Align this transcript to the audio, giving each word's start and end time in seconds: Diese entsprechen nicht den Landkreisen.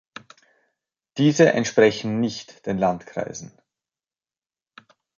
Diese 1.17 1.51
entsprechen 1.53 2.19
nicht 2.19 2.65
den 2.65 2.79
Landkreisen. 2.79 3.61